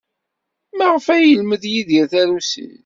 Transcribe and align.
Maɣef 0.77 1.05
ay 1.15 1.23
yelmed 1.29 1.63
Yidir 1.71 2.05
tarusit? 2.11 2.79